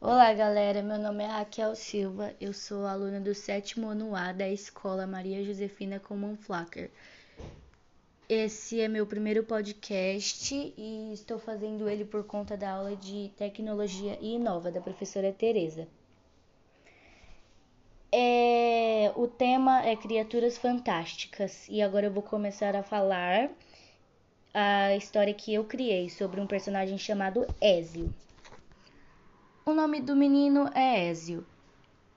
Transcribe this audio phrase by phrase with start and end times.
[0.00, 0.80] Olá, galera.
[0.80, 2.32] Meu nome é Raquel Silva.
[2.40, 6.88] Eu sou aluna do sétimo ano A da Escola Maria Josefina Coman Flacker.
[8.28, 14.16] Esse é meu primeiro podcast e estou fazendo ele por conta da aula de Tecnologia
[14.20, 15.88] e Inova da professora Tereza.
[18.12, 23.50] É, o tema é Criaturas Fantásticas e agora eu vou começar a falar
[24.54, 28.14] a história que eu criei sobre um personagem chamado Ezio.
[29.68, 31.44] O nome do menino é Ezio.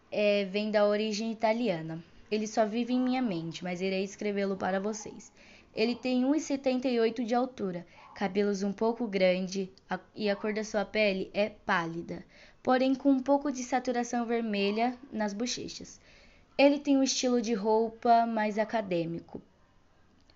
[0.09, 2.01] É, vem da origem italiana.
[2.31, 5.33] Ele só vive em minha mente, mas irei escrevê-lo para vocês.
[5.75, 7.85] Ele tem 1,78 de altura,
[8.15, 9.69] cabelos um pouco grande
[10.15, 12.23] e a cor da sua pele é pálida,
[12.63, 15.99] porém com um pouco de saturação vermelha nas bochechas.
[16.57, 19.41] Ele tem um estilo de roupa mais acadêmico,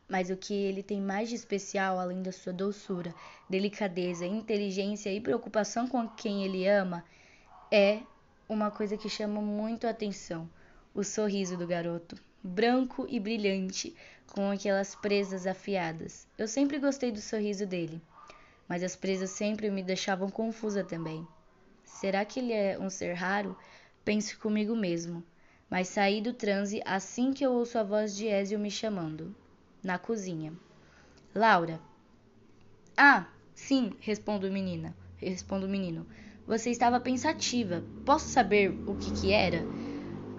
[0.08, 3.13] mas o que ele tem mais de especial, além da sua doçura,
[3.50, 7.04] delicadeza, inteligência e preocupação com quem ele ama,
[7.72, 8.02] é
[8.48, 10.48] uma coisa que chama muito a atenção:
[10.94, 13.96] o sorriso do garoto, branco e brilhante,
[14.27, 16.27] com aquelas presas afiadas.
[16.38, 17.99] Eu sempre gostei do sorriso dele,
[18.68, 21.27] mas as presas sempre me deixavam confusa também.
[21.84, 23.57] Será que ele é um ser raro?
[24.04, 25.24] Penso comigo mesmo.
[25.68, 29.35] Mas saí do transe assim que eu ouço a voz de Ezio me chamando
[29.86, 30.52] na cozinha.
[31.34, 31.80] Laura.
[32.98, 34.96] Ah, sim, respondo menina.
[35.18, 36.08] Respondo o menino.
[36.48, 37.84] Você estava pensativa.
[38.04, 39.63] Posso saber o que que era?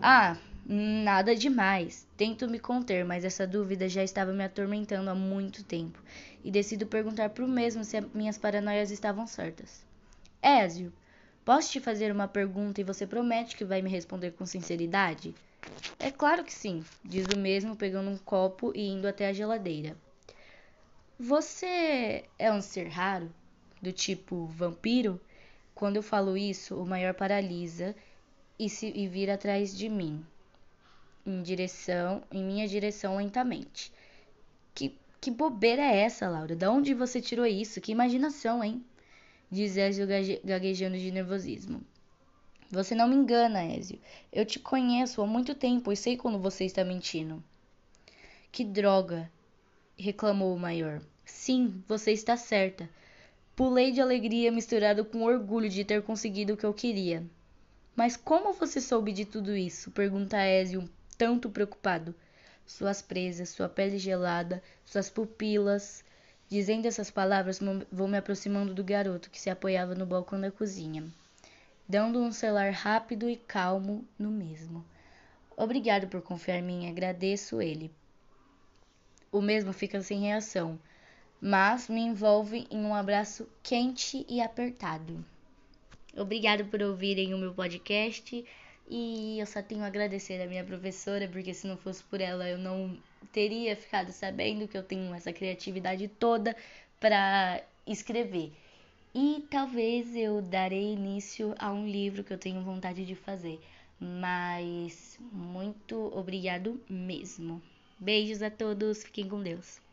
[0.02, 0.36] Ah,
[0.66, 2.08] nada demais.
[2.16, 6.02] Tento me conter, mas essa dúvida já estava me atormentando há muito tempo
[6.44, 9.86] e decido perguntar pro mesmo se minhas paranoias estavam certas.
[10.42, 10.92] Ézio,
[11.44, 15.34] posso te fazer uma pergunta e você promete que vai me responder com sinceridade?
[15.98, 19.96] É claro que sim, diz o mesmo, pegando um copo e indo até a geladeira.
[21.18, 23.32] Você é um ser raro?
[23.80, 25.20] Do tipo vampiro?
[25.74, 27.94] Quando eu falo isso, o maior paralisa
[28.58, 30.24] e, se, e vira atrás de mim,
[31.24, 33.92] em direção, em minha direção lentamente.
[34.74, 36.54] Que, que bobeira é essa, Laura?
[36.54, 37.80] Da onde você tirou isso?
[37.80, 38.84] Que imaginação, hein?
[39.50, 40.06] Diz Ezio
[40.44, 41.80] gaguejando de nervosismo.
[42.68, 44.00] Você não me engana, Ezio.
[44.32, 47.42] Eu te conheço há muito tempo e sei quando você está mentindo.
[48.50, 49.30] Que droga!
[49.96, 51.00] reclamou o maior.
[51.24, 52.90] Sim, você está certa.
[53.54, 57.24] Pulei de alegria misturado com orgulho de ter conseguido o que eu queria.
[57.94, 59.92] Mas como você soube de tudo isso?
[59.92, 62.12] pergunta Ezio, tanto preocupado.
[62.66, 66.04] Suas presas, sua pele gelada, suas pupilas.
[66.48, 67.60] Dizendo essas palavras,
[67.92, 71.04] vou me aproximando do garoto que se apoiava no balcão da cozinha
[71.88, 74.84] dando um selar rápido e calmo no mesmo.
[75.56, 77.90] Obrigado por confiar em mim, agradeço ele.
[79.30, 80.78] O mesmo fica sem reação,
[81.40, 85.24] mas me envolve em um abraço quente e apertado.
[86.16, 88.44] Obrigado por ouvirem o meu podcast
[88.88, 92.48] e eu só tenho a agradecer a minha professora, porque se não fosse por ela
[92.48, 92.96] eu não
[93.32, 96.56] teria ficado sabendo que eu tenho essa criatividade toda
[96.98, 98.52] para escrever.
[99.18, 103.58] E talvez eu darei início a um livro que eu tenho vontade de fazer.
[103.98, 107.62] Mas muito obrigado mesmo.
[107.98, 109.80] Beijos a todos, fiquem com Deus.